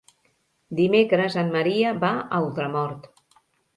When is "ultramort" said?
2.47-3.09